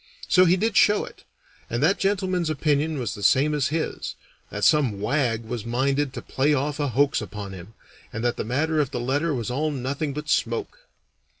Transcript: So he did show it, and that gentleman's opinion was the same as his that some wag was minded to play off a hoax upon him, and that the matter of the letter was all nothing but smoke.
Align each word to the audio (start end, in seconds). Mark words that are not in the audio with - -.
So 0.27 0.45
he 0.45 0.57
did 0.57 0.75
show 0.75 1.05
it, 1.05 1.25
and 1.69 1.83
that 1.83 1.99
gentleman's 1.99 2.49
opinion 2.49 2.97
was 2.97 3.13
the 3.13 3.21
same 3.21 3.53
as 3.53 3.67
his 3.67 4.15
that 4.49 4.63
some 4.63 4.99
wag 4.99 5.43
was 5.43 5.63
minded 5.63 6.11
to 6.13 6.23
play 6.23 6.55
off 6.55 6.79
a 6.79 6.87
hoax 6.87 7.21
upon 7.21 7.53
him, 7.53 7.75
and 8.11 8.23
that 8.23 8.35
the 8.35 8.43
matter 8.43 8.79
of 8.79 8.89
the 8.89 8.99
letter 8.99 9.31
was 9.35 9.51
all 9.51 9.69
nothing 9.69 10.11
but 10.11 10.27
smoke. 10.27 10.87